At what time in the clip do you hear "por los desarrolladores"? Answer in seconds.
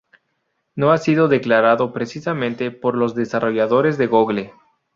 2.71-3.99